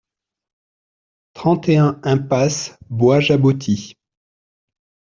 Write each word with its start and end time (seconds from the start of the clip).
trente 1.35 1.69
et 1.69 1.77
un 1.77 1.99
impasse 2.01 2.75
Bois 2.89 3.19
Jaboti 3.19 3.95